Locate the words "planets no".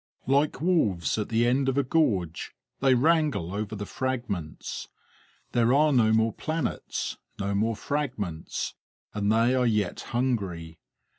6.33-7.53